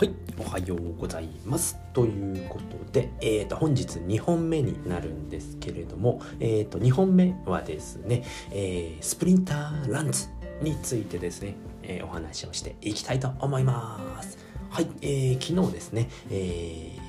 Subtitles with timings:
[0.00, 1.76] はい、おはようございます。
[1.92, 10.28] ということで、えー、と本日2本目になるんですけれども、えー、と2本目はですね、えー、スプリンターランズ
[10.62, 14.38] についてですね、えー、お話をしていきたいと思います。
[14.70, 16.99] はい、えー、昨日ですね、えー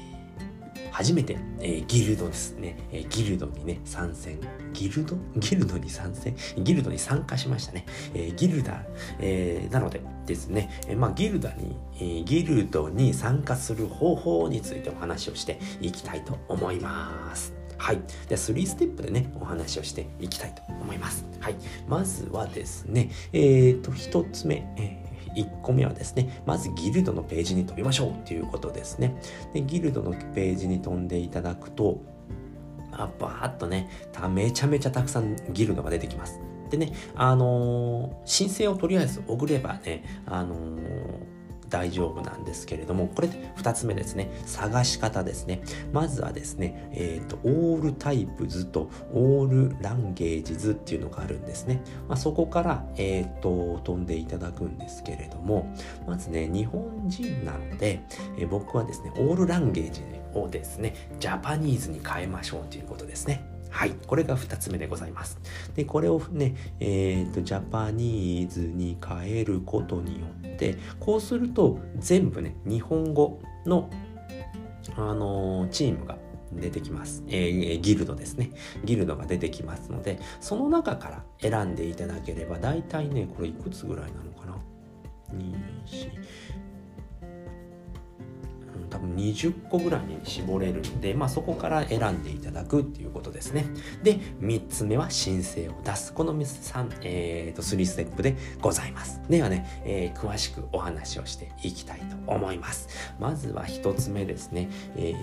[0.92, 4.40] 初めて、えー、ギルドですね、えー、ギルドにね、参戦。
[4.74, 5.18] ギルド？
[5.38, 6.36] ギルドに参戦？
[6.58, 7.86] ギルドに参加しましたね。
[8.14, 8.84] えー、ギルダ、
[9.20, 17.54] えー、なのでですね、えー、まあ、ギルダに、えー、ギルドに参加する方法についてお話をしていきたいと思います。
[17.78, 18.02] はい。
[18.28, 21.26] で、3ステップでね、お話をしていきたいと思います。
[21.40, 21.56] はい。
[21.88, 29.16] まずはですね、えっ、ー、と、一つ目、えー1個目はですね、まずギルドのページに飛びましょうっていうことですね。
[29.54, 32.02] で、ギルドのページに飛んでいただくと、
[32.92, 33.90] あバーっとね、
[34.30, 36.40] めちゃめちゃたくさんギルドが出てきます。
[36.70, 41.21] でね、あのー、申請をとりあえず送ればね、あのー
[41.72, 44.30] 大丈夫なんですけれども、これ2つ目ですね。
[44.46, 45.62] 探し方ですね。
[45.92, 51.82] まずはですね、えっ、ー、と、オールタイプズとオールランゲージズっていうのがあるんですね。
[52.08, 55.74] まあ、そこから、えっ、ー、と、飛んでいただくんですけれども、
[56.06, 58.02] まずね、日本人なので、
[58.38, 60.02] えー、僕はですね、オールランゲージ
[60.34, 63.51] をですね、ジャパニーズに変えましょうということですね。
[63.72, 63.96] はい。
[64.06, 65.40] これが2つ目でございます。
[65.76, 73.90] で、これをね、えっ、ー、と、ジャパニーズに変えることによって、こうすると全部ね、日本語の、
[74.98, 76.18] あのー、チームが
[76.52, 78.52] 出てきます、えー、ギルドですね。
[78.84, 84.58] ギルドが出てきますので、その中から選んでいただければ、大体ね、これいくつぐらいなのかな
[85.34, 85.54] ?2、
[85.86, 86.12] 4、
[88.92, 93.66] 多分20個ぐらいに絞れるんで、まあ、そこから選んでいただくっていうことですね。
[94.04, 96.14] で、3つ目は申請を出す。
[96.14, 99.22] この3、えー、と3ステップでございます。
[99.30, 102.90] ではね、えー、詳しくお話をしていきたいと思います。
[103.18, 104.70] まずは1つ目ですね。
[104.98, 105.14] え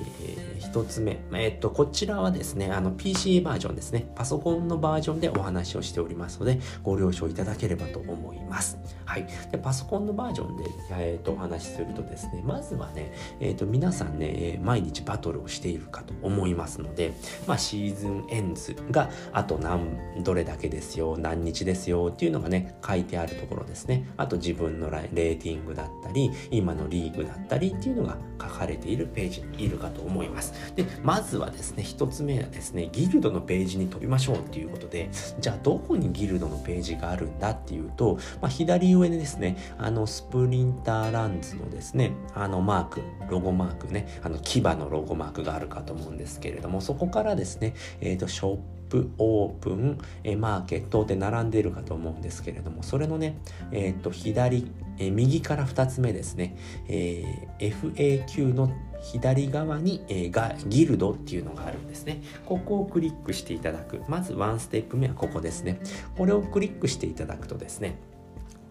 [0.60, 1.19] ー、1つ目。
[1.34, 4.10] えっ、ー、と、こちらはですね、あの PC バージョンですね。
[4.14, 8.78] パソコンのバージョンでお話をしておりますので、ご了承いただければと思います。
[9.04, 9.26] はい。
[9.53, 17.12] で、パソコンのバージョンで、えー、とお話しするとですね、まずはね、えーと、皆さんね、え毎日バトルをしているかと思いますので、
[17.46, 24.08] まあ、シーズンエンズがあと何、どれだけですよ、何日ですよっていうのがね、書いてあるところですね。
[24.16, 30.72] あと自分のレーティングだったり、今のリーグだったりっていうのが書かれているページにいるかと思います。
[30.75, 53.38] で、まずはですね、一つ目はですね、ギルドのページに飛びましょうっていうことで、じゃあどこにギルドのページがあるんだっていうと、まあ、左上でですね、あのスプリンターランズのですね、あのマーク、ロゴゴマークね、あの、牙のロゴマークがあるかと思うんですけれども、そこからですね、えっ、ー、と、ショップ、オープン、えマーケットで並んでいるかと思うんですけれども、それのね、
[53.72, 56.56] えっ、ー、と、左、え右から2つ目ですね、
[56.88, 57.25] え、
[57.58, 58.70] FAQ の
[59.00, 62.22] 左側に、えー、がギルドっていうのがあるんですね。
[62.47, 64.03] ここをクリックしていただく。
[64.08, 65.81] まずワンステップ目はここですね。
[66.16, 67.97] これをクリックしていただくとですね、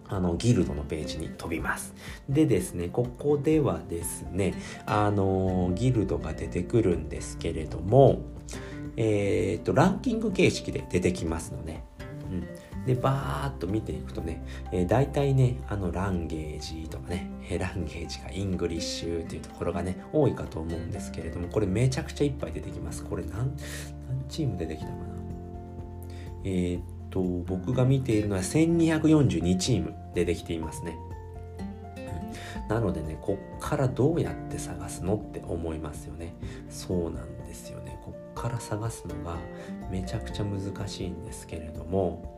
[0.10, 1.94] あの、ギルドのページに飛びます。
[2.30, 4.54] でですね、ここではですね、
[4.86, 8.22] あの、ギルドが出てくるんですけれども、
[8.96, 11.82] えっ、と、ランキング形式で出てきますので、
[12.32, 12.86] うん。
[12.86, 17.30] で、バーっと見ていくとね、えー、大体ね、あの、 language とかね、
[17.60, 23.04] language が English っていうところがね、多いかと思うんですけれども、これめちゃくちゃいっぱい出てきます。
[23.04, 23.56] これ何、何
[24.30, 25.00] チーム出てきたかな？
[26.46, 26.80] えー、
[27.10, 30.98] と、僕が見ているのは1242チームでできていますね。
[32.70, 36.34] なのでね、こっからどうやって探すのって思いますよね。
[36.70, 38.00] そうなんですよね。
[38.04, 39.38] こっから探すのが
[39.90, 42.38] めちゃくちゃ難しいんですけれども、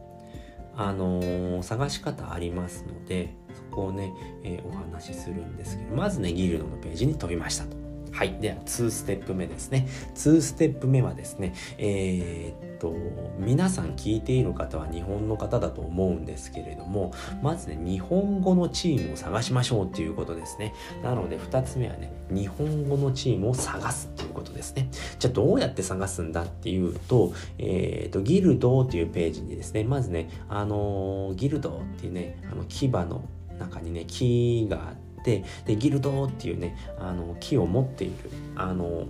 [0.77, 4.13] あのー、探し方ありますので、そこをね、
[4.43, 7.78] えー、お話しするんですけど、まずね、ギルドのページに飛びましたと。
[8.11, 8.33] はい。
[8.39, 9.87] では、2ステップ目ですね。
[10.15, 12.93] 2ステップ目はですね、えー、っと、
[13.37, 20.73] 皆さん聞いている方は日本の方だと思うんですけれども、まずね、日本語のチームを探しましょうっていうことですね。
[21.03, 24.89] なので、2つ目はね、日本語のチームを探すっていうことですね。
[25.19, 33.23] じゃあ、どうやって探すんだっていうと、えー、っと、ギルドっていうページにですね、まずね、あのー、ギルドっていうね、あの、牙の
[33.59, 39.07] 中にね、木があって、ってでギルドっていうねあの木を持っているあの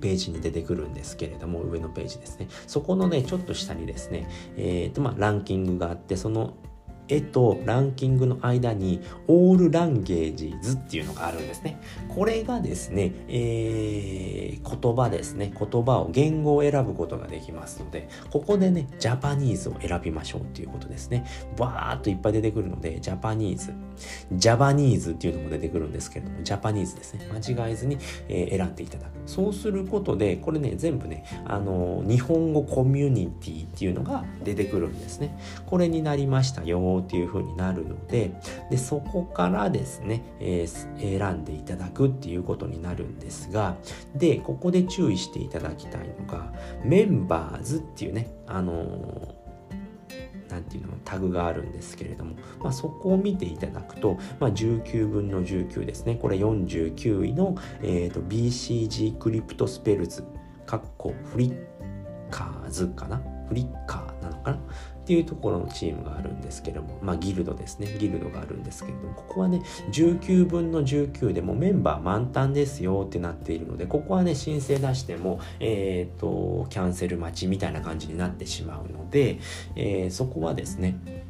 [0.00, 2.48] ページに出てくるんですけれども上のページですね。
[2.66, 6.54] そこのねちょっと下にですねえ、ー、とまあランキングがあってその
[7.08, 11.80] 絵とランキングの間にオールランゲージズっていうのがあるんですね。
[12.08, 15.52] これがですね、えー、言葉ですね。
[15.58, 21.26] 言葉を、言語を選ぶことができますので、ここでね、ジャパニーズを選びましょうっていうことですね。
[21.56, 23.72] バーっといっぱい出てくるので、ジャパニーズ、
[24.32, 27.28] ジャパニーズっていうのも出てくるんですけれども、ジャパニーズですね。
[27.32, 27.98] 間違えずに、
[28.28, 29.10] えー、選んでいただく。
[29.26, 35.38] そうすることで、これね、全部ね、あのー、日本語コミュニティっていうのが出てくるんですね。
[35.66, 38.32] これになりましたよっていう風になるので、
[38.70, 43.76] で、そこからですね、えー、選んでいただくっていうことになるんですが、
[44.14, 46.52] で、ここで注意していただきたいのが、
[46.84, 49.44] メンバーズっていうね、あのー
[50.50, 60.24] なんていうのタグがあるんですけれども、まあ、そこを見ていただくと、まあ、19分の19ですねこれ49位の、えーと、BCG クリプトスペルズ
[60.64, 61.56] かっこフリッ
[62.30, 63.20] カーズかな？
[63.48, 64.03] フリッカー。
[64.03, 64.03] なの
[64.44, 64.58] かな？
[65.04, 67.94] っていうところのチームがあるんですけども、まあ、ギルドですね。
[67.98, 69.60] ギルドがあるんですけれども、ここはね、
[69.92, 79.40] 19分の19でもメンバー満タンですよってなっているので、ここはね、申請出しても、えっ、ー、と、キャンセル待ちみたいな感じになってしまうので、
[79.76, 81.23] えー、そこはですね、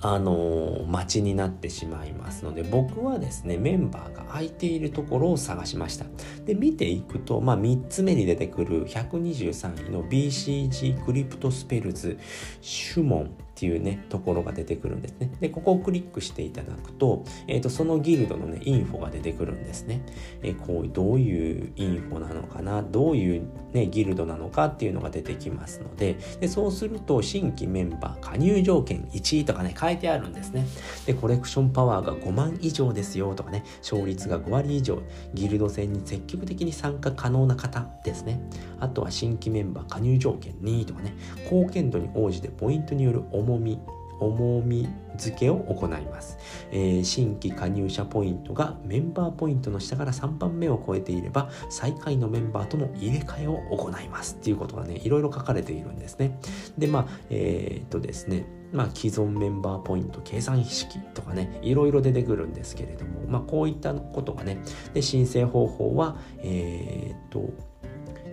[0.00, 6.04] あの待ちになってしまいますので僕はですねメンバーが空いているところを探しました。
[6.44, 12.18] で見ていくと、まあ、3つ目に出てくる123位の BCG クリプトスペルズ
[12.60, 13.45] シュモン。
[13.56, 15.32] っていうね、ところが出てくるんですね。
[15.40, 20.02] で、ここをクリックしていただくと、えっ、ー、と、そのギルドのね、インフォが出てくるんですね。
[20.42, 30.66] えー、こう、どういうインフォなのかな、どういうね、ギルドなのかっていうのが出てきますので、で、そうすると、新規メンバー加入条件1位とかね、書いてあるんですね。
[31.06, 35.02] で、コレクションパワーが5万以上ですよとかね、勝率が5割以上、
[35.32, 38.38] ギルド戦に積極的に参加可能な方ですね。
[38.80, 41.14] あとは新規メンバー加入条件2位とかね、
[41.50, 43.78] 貢献度に応じてポイントによる重み
[44.18, 46.38] 重み付けを行います、
[46.70, 54.36] えー、新規加入者ポイントがメンバーポイントの下から3番目を超えていれば最下位のメンバーとの入れ替えを行います。
[54.36, 56.38] っていうことがねいろいろ書かれているんですね。
[56.78, 64.58] でまあえー、っとですねまあ、既存メンバーポイント計算式とかねいろいろ出てくるんですけれども、まあ、こういったことがね
[64.92, 67.48] で申請方法はえー、っと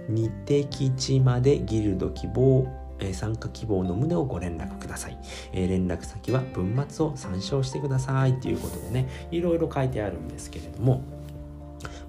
[0.10, 2.68] 二適地までギルド希望
[3.00, 5.18] え参加希望の旨をご連絡ください、
[5.52, 8.40] え連絡先は文末を参照してください。
[8.40, 11.02] ということでねいろいろ書いてあるんですけれども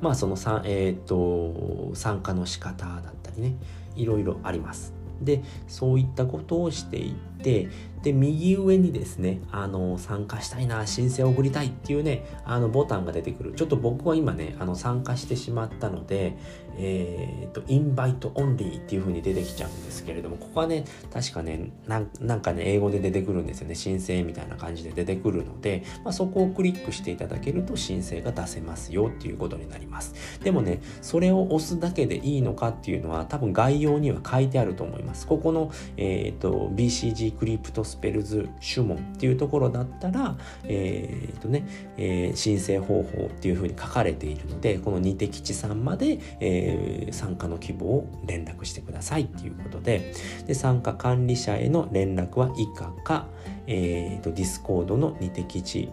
[0.00, 3.56] まあその、えーと、と参加の仕方だったりね
[3.96, 4.92] いろいろあります。
[5.20, 13.54] でそういったことをしていってで右上にですねあの参加したいな申請を送りたいっていうねあのボタンが出てくる。
[13.54, 16.36] ちょっと僕は今ねあの参加してしまったので
[16.76, 23.74] えっ、とインバイトオンリーっていう風に出てきちゃうんですけれどもここはね確かねなんかね英語で出てくるんですよね。
[23.74, 30.14] 申請みたいな感じで出てくるので、まあ、そこをクリックしていただけると申請が出せますよっていうことになります。
[30.42, 35.26] でもねそれを押すだけでいいのかっていうのは多分概要には書いてあると思います。
[35.26, 41.66] ここの、えっ、と BCG クリプトスペルズ主門っていうところだったら、え、ー、とね、
[41.96, 50.12] えー、申請方法っていうふうに書かれているので、この二適地さんまで、えー、参加の希望を連絡してくださいっていうことで、
[50.46, 53.26] で参加管理者への連絡は以下か、
[53.66, 55.90] え、ー、と、ディスコードの二適地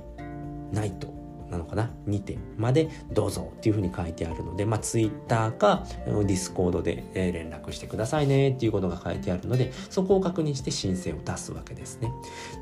[0.71, 1.20] ないと。
[1.51, 1.92] なのかな？
[2.07, 12.12] にてまでどうぞっていうふうに書いてあるので、まあ、Twitter か Discord で連絡してくださいねっていうことが書いてあるので、そこを確認して申請を出すわけですね。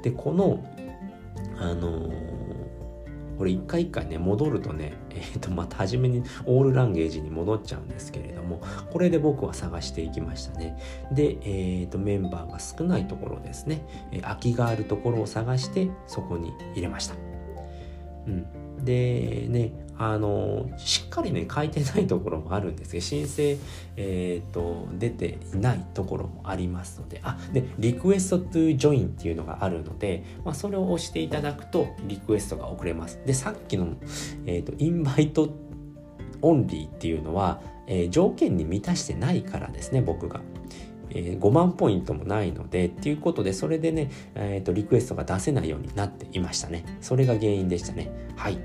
[0.03, 0.63] で、この、
[1.57, 2.09] あの
[3.37, 10.77] これ一回一回ね、戻るとね、えっ、ー、と、また初めにオールランゲージに戻っちゃうんですけれども、これで僕は探していきましたね。
[11.13, 13.85] で、えっ、ー、と、メンバーが少ないところですね、
[14.21, 17.15] 空きがあるところを探して、そこに入れました。
[18.27, 18.45] うん。
[18.89, 22.91] でねあのしっかりね書いてないところもあるんです。
[22.93, 23.57] けど申請、
[23.97, 27.19] えーと、出ていないところもありますので。
[27.23, 33.19] あでリクエスト to join っていうのがあるので、まあ、それを押していただくとリクエストが送れます。
[33.25, 33.97] でさっきの、
[34.45, 35.49] えーと、インバイト
[36.41, 40.41] オンリーっていうのは、えー、条件に満たしてないからですね僕が。
[41.11, 46.85] えー、5万ポイントもないのでっていうことでそれでね、えーと、リクエストが出せないようになっていましたね。
[47.01, 48.11] それが原因でしたね。
[48.35, 48.59] はい。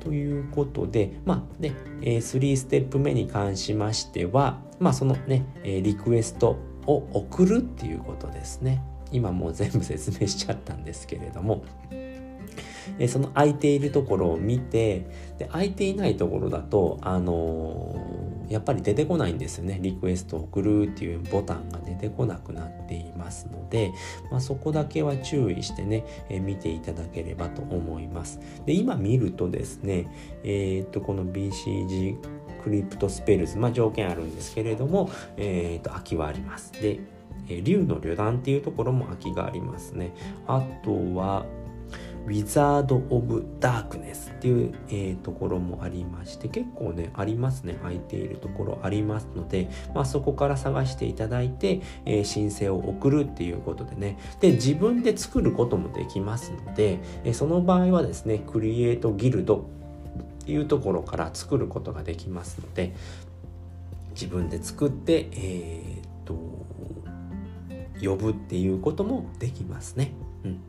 [0.00, 8.82] ということでまあね、えー、3ステップ目に関しましてはまあそのね、えー、リクエストを送るっていうことですね。
[9.10, 11.64] 今もう全部説明しちゃったんですけれども。
[12.98, 15.06] えその空いているところを見て
[15.38, 23.92] で空いていないところだとあのー、やっぱり出てこないんですよねリクエストを送るっていうボタンが出てこなくなっていますので、
[24.30, 28.40] まあ、そこだけは注意してね、え見ていただければと思います。
[28.64, 30.06] で今見るとですね、
[30.44, 32.16] えー、っとこの BCG
[32.62, 36.72] クリプトスペルズ、まあ、条件あるんですけれども、えー、っと空きはあります。
[36.72, 37.00] で
[37.62, 40.12] 竜の旅団っていうところも空きがありますね。
[40.46, 41.46] あとは、
[42.28, 47.78] ウィザード・オブ・ダークネスっていう、えー、ところもありまして結構ねありますね。
[47.80, 54.18] 空いているところありますので、まあ、そこから探していただいて、えー、申請を送るっていうことでね。
[54.40, 59.66] で自分で作ることもできますので、えー、その場合はですねクリエイトギルド
[60.42, 62.94] っていうところから作ることができますので
[64.10, 66.34] 自分で作ってえっ、と
[68.02, 70.12] 呼ぶっていうこともできますね。
[70.44, 70.60] うん。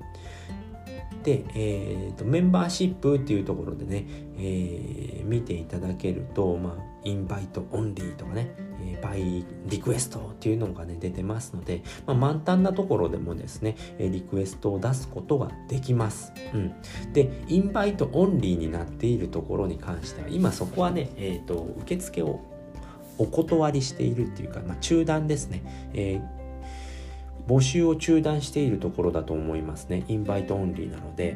[1.29, 4.05] で、えーと、メンバーシップっていうところでね、
[4.37, 16.33] えー、見ていただけると、まあ、インバイトオンリーとかね、えー、バイリクエストっていうのがね、出てますので、まあ、満タンなところでもですね、リクエストを出すことができます。
[16.51, 16.73] うん。
[17.13, 22.39] で、 invite only になっているところに関しては、今そこはね、えっ、ー、と、受付を
[23.19, 26.38] お断りしているっていうか、まあ、中断ですね、えー
[27.49, 30.05] 募集を中断しているところだと思いますね。
[30.07, 31.35] invite only なので、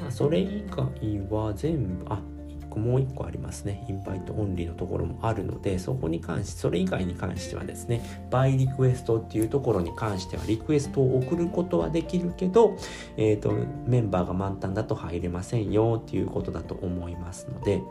[0.00, 0.86] まあ、それ以外
[1.28, 2.20] は全部あ
[2.60, 3.84] 1個もう1個ありますね。
[3.88, 12.76] invite only のところもあるのでそこに関してそれ以外に関してはですね by request っていうところに関してはリクエストを送ることはできるけど、
[13.16, 13.56] えーと、と
[13.86, 17.82] メンバーが満タンだと入れませんよっていうことだと思いますので。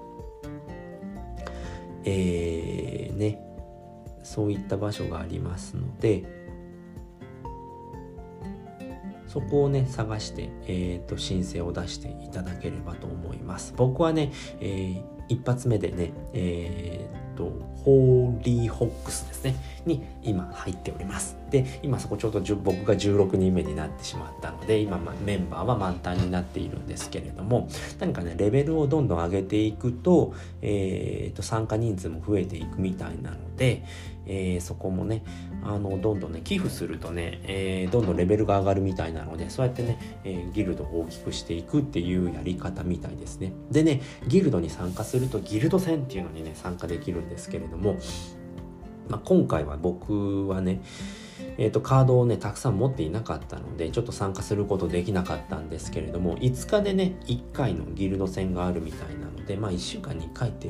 [2.07, 3.41] えー、ね
[4.21, 6.34] そういった場所がありますので
[9.35, 13.73] そこをね探して、えーと、申請を出していただければと思います。
[13.75, 17.51] 僕はね、えー、一発目でねえー、と
[17.83, 19.55] ホーリーホックスですね。
[19.85, 21.37] に今入っております。
[21.51, 27.67] で今そこちょうど僕が16人目になってしまったので今、ま、メンバーは満タンになっているんですけれども
[27.99, 33.83] 何かねレベルをどんどん上げていくと,、えー、と参加人数も増えていくみたいなので、
[34.27, 35.23] えー、そこもね
[35.63, 43.53] あのどんどんね寄付するとね、えー、どんどんレベルが上がるみたいなのでそうやってね、えー、ギルドを大きくしていくっていうやり方みたいですね。
[43.71, 47.97] でねギルドに参加するとギルド戦っていうのにね参加できるんですけれども、
[49.09, 50.81] まあ、今回は僕はね
[51.57, 60.69] えーと、カードをねたくさん持っていなかったのでちょっと参加することできなかったんですけれども5日でね1回のギルド戦があるみたいなのでまあ1週間に1回って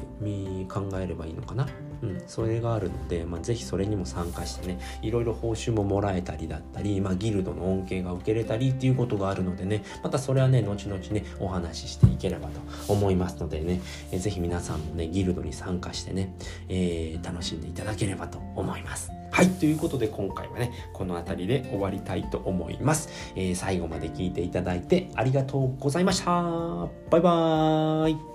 [0.68, 1.68] 考えればいいのかな。
[2.02, 12.60] うん、それがあるので、まあ、ぜひそれにも参加してねいろいろ報酬ももらえたりだったり、まあ、ギルドの恩恵が受けれたりっていうことがあるのでねまたそれはね後々ねお話ししていければと
[12.92, 16.36] 思いますのでね、えー、ぜひ皆さんもねギルドに参加してね、
[16.70, 19.12] えー、楽しんでいただければと思います。
[19.36, 19.50] はい。
[19.50, 23.10] ということで今回はね、この辺りで終わりたいと思います。
[23.36, 26.32] えー、最後まで聞いていただいてありがとうございました。
[27.10, 28.35] バイバーイ。